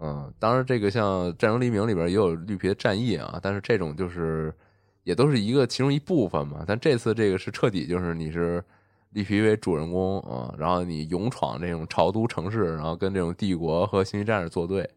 [0.00, 4.54] 嗯，当然，这个像《战争黎明》里边也有绿皮的战役啊，但是这种就是
[5.02, 6.62] 也都是一个其中一部分嘛。
[6.66, 8.62] 但这次这个是彻底就是你是
[9.10, 14.88] 绿皮为主人公啊，然后你勇闯这种朝都城市，然后跟这种帝国和星际战士作对，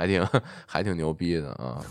[0.00, 0.26] 还挺
[0.66, 1.84] 还挺牛逼的啊。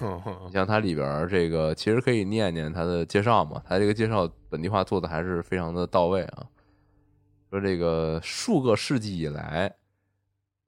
[0.47, 6.47] 你 像它里边这个，其实可以念念它的介绍嘛，它这个介绍本地化做的还是非常的到位啊。
[7.51, 9.76] 说这个数个世纪以来，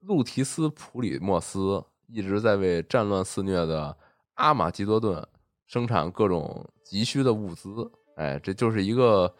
[0.00, 3.96] 路提斯普里莫斯一直在为战乱肆虐的
[4.34, 5.26] 阿马基多顿
[5.66, 7.90] 生产各种急需的物资。
[8.16, 9.34] 哎，这就是一个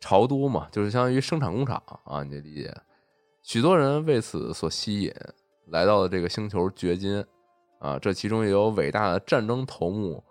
[0.00, 2.74] 朝都嘛，就是相当于生产工厂啊，你得理解。
[3.42, 5.12] 许多人为此所吸引，
[5.66, 7.22] 来到了这个星球掘金
[7.78, 7.98] 啊。
[7.98, 10.22] 这其中也有伟大的战争头目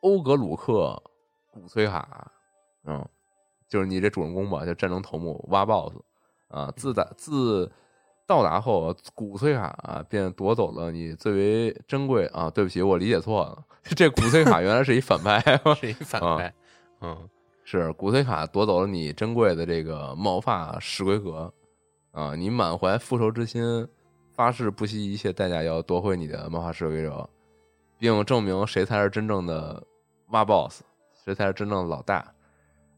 [0.00, 1.00] 欧格鲁克
[1.50, 2.30] 古崔卡，
[2.84, 3.06] 嗯，
[3.68, 5.96] 就是你这主人公吧，叫战争头目挖 BOSS
[6.48, 6.72] 啊。
[6.76, 7.70] 自打自
[8.26, 12.50] 到达后，古崔卡啊便夺走了你最为珍贵啊。
[12.50, 13.64] 对不起，我理解错了，
[13.96, 15.40] 这古崔卡原来是一反派，
[15.80, 16.54] 是一反派，
[17.00, 17.28] 嗯，
[17.64, 21.52] 是古崔卡夺走了你珍贵的这个毛发石龟壳。
[22.10, 22.34] 啊！
[22.34, 23.86] 你满怀复仇之心，
[24.38, 27.28] 发誓不惜一切代价要夺回你的魔法师威者，
[27.98, 29.82] 并证明谁才是真正的
[30.28, 30.82] 挖 BOSS，
[31.24, 32.24] 谁才是真正的老大。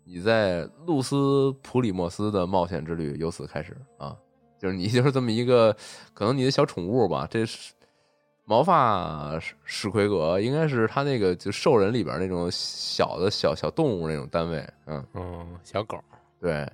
[0.04, 4.14] 你在露丝普里莫斯的冒险之旅由此开始啊！
[4.58, 5.74] 就是你 就是这么一个，
[6.12, 7.26] 可能你的小宠物吧。
[7.30, 7.72] 这是
[8.44, 14.62] 毛发史奎格，应该是他那个就兽人里边那种小的小小动物那种单位。
[14.84, 15.98] 嗯嗯，小狗
[16.38, 16.70] 对。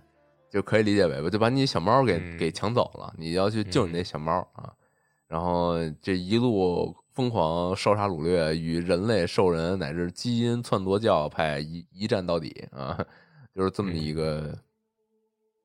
[0.56, 4.72] 就可以理解为吧，就把你小猫给给抢走了，你要去救你那小猫啊，
[5.28, 12.98] 然后这一路疯狂烧杀掳掠，与人类、兽人乃至基因篡夺教派一一战到底啊，
[13.54, 14.58] 就是这么一个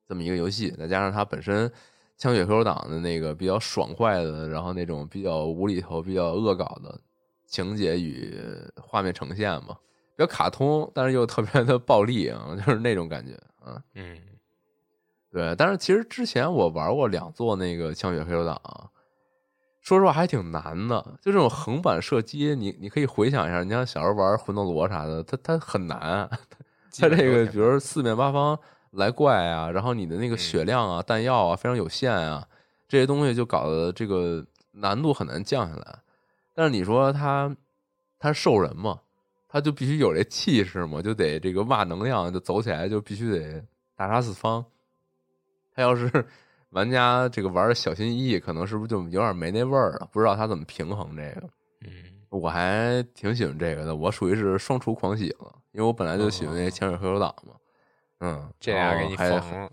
[0.06, 0.70] 这么一个游戏。
[0.72, 1.66] 再加上它本身
[2.18, 7.00] 《枪血黑手党》的那个比较爽快的，然后那种比较无厘头、比较恶搞的
[7.46, 8.38] 情节与
[8.76, 9.74] 画面呈现嘛，
[10.14, 14.18] 比较卡通，但是又特别的暴力啊，就是那种感觉啊，嗯。
[15.32, 18.54] 对，但是其实之前我玩过两座那个《枪血黑手党》，
[19.80, 21.00] 说实话还挺难的。
[21.22, 26.28] 就这种横版射击，你你可以回想一下，你像小时候玩魂斗罗啥的，它它很难。
[26.98, 28.58] 它这个，比如四面八方
[28.90, 32.46] 来怪啊，然后你的那个血量啊、弹药啊非常有限啊，
[32.86, 35.98] 这些东西就搞得这个难度很难降下来。
[36.52, 37.56] 但是你说他
[38.18, 39.00] 他兽人嘛，
[39.48, 43.64] 他就必须有这气势嘛，就得这个哇能量，就走起来就必须得
[43.96, 44.62] 大杀四方。
[45.74, 46.10] 他要是
[46.70, 50.08] 玩家这个玩的小心翼翼，可能是不是就有点没那味儿了？
[50.12, 51.48] 不知道他怎么平衡这个。
[51.82, 51.90] 嗯，
[52.30, 57.54] 我还挺喜欢这个的，我属于是双厨狂喜了，因为我本来就喜欢那潜水黑手党嘛。
[58.20, 59.70] 嗯，这样给你放了。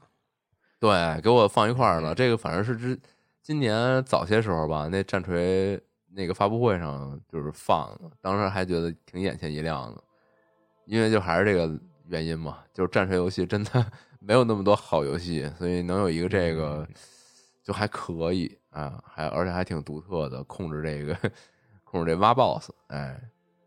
[0.79, 2.15] 对，给我放一块儿了。
[2.15, 2.99] 这个反正是之
[3.41, 5.79] 今年早些时候吧，那战锤
[6.11, 10.03] 那个发布会上就是放的，当时还觉得挺眼前一亮的，
[10.85, 13.85] 因为就还是这个原因嘛，就是战锤游戏真的。
[14.19, 16.87] 没有那么多好游戏，所以能有一个这个
[17.63, 21.17] 就还可以啊，还而且还挺独特的，控制这个
[21.83, 23.19] 控制这挖 BOSS，哎，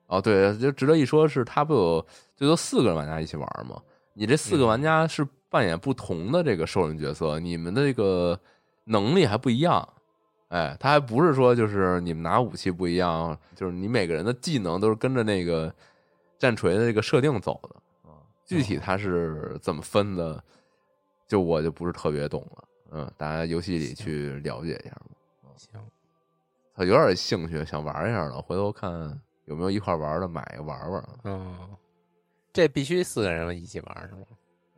[0.07, 3.81] 哦对，就值得一说是它不有最多四个人玩家一起玩吗？
[4.15, 8.39] 你这四个玩家是扮演不同的这个兽人角色，你们的这个
[8.85, 9.89] 能力还不一样，
[10.49, 15.75] 哎，他还不是说就是你们拿武器不一样，就是你每个人的技能都是跟着那个
[16.39, 17.82] 战锤的这个设定走的。
[18.57, 20.43] 具体它是怎么分的，
[21.27, 22.65] 就我就不是特别懂了。
[22.93, 25.07] 嗯，大家游戏里去了解一下吧。
[25.57, 25.81] 行，
[26.75, 28.41] 他有点兴趣，想玩一下了。
[28.43, 31.09] 回头看有没有一块玩的，买玩玩。
[31.25, 31.57] 嗯，
[32.53, 34.27] 这必须四个人一起玩是吗？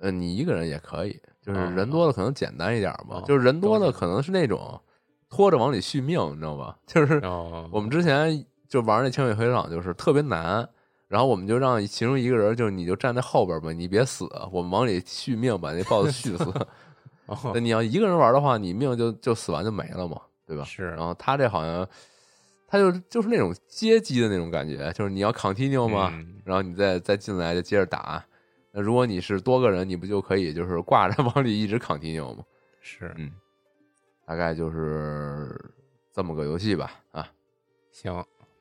[0.00, 3.22] 呃，你一个人也可以，就是人多的可能简单一点吧。
[3.26, 4.80] 就是人多的可能是那种
[5.30, 6.78] 拖着往里续命，你知道吧？
[6.86, 7.20] 就是
[7.72, 10.68] 我们之前就玩那枪血黑场，就是特别难。
[11.14, 16.52] 然后我们就让其中一个人，就是你就站在后边吧，你别死，我们往里续命，把那 BOSS 续死。
[17.54, 20.64] 那你要一个人玩的话，你命就就死完就没了嘛，对吧？
[20.64, 20.88] 是。
[20.88, 21.88] 然后他这好像，
[22.66, 26.12] 他就就是那种接机的那种感觉，就是你要 continue 嘛，
[26.44, 28.20] 然后你再再进来就接着打。
[28.72, 32.42] 那如果你是多个人，你不就可以就是挂着 往里一直 continue 吗？
[32.80, 33.30] 是，嗯，
[34.26, 35.56] 大概就是
[36.12, 36.90] 这么个游戏吧。
[37.12, 37.28] 啊，
[37.92, 38.12] 行，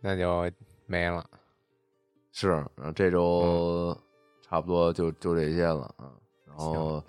[0.01, 0.47] 那就
[0.85, 1.27] 没了。
[2.33, 3.95] 是，然后这周
[4.41, 6.11] 差不多就就这些了啊。
[6.45, 7.01] 然后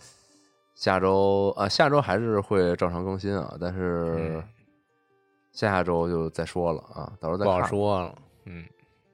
[0.75, 4.41] 下周啊，下周还是会照常更新啊，但是
[5.51, 8.15] 下下周就再说了啊，到时候再不好说了。
[8.45, 8.65] 嗯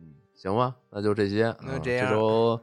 [0.01, 1.55] 嗯，行吧，那就这些。
[1.61, 2.61] 那这样，这周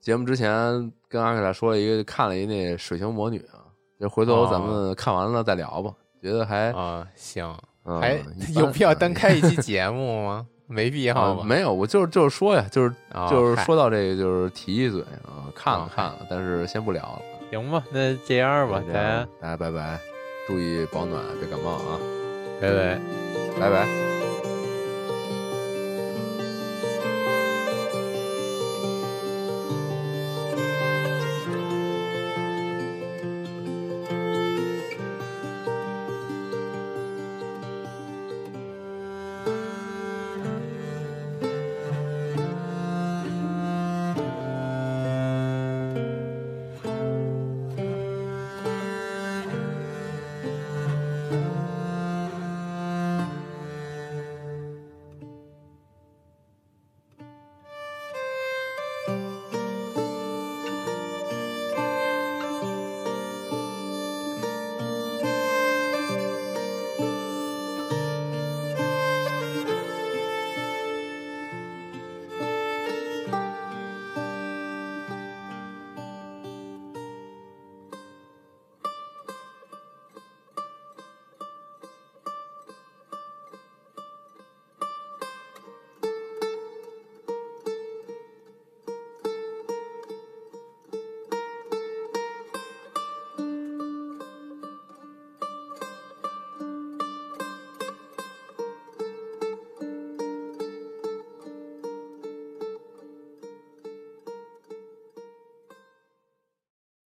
[0.00, 3.64] 节目之前跟阿克俩说了一个，看了一那《水形魔女》啊，
[3.98, 5.92] 就回头咱们看完了再聊吧。
[6.22, 8.20] 觉得还啊行，还
[8.54, 10.46] 有必要单开一期节目吗？
[10.68, 11.42] 没必要吧？
[11.44, 12.94] 没有，我就是就是说呀，就是
[13.28, 17.22] 就是说到这个，就是提一嘴啊，看了看了，但是先不聊了。
[17.50, 19.98] 行吧，那这样吧，大家大家拜拜，
[20.46, 21.98] 注意保暖，别感冒啊，
[22.60, 23.00] 拜拜，
[23.58, 24.07] 拜拜。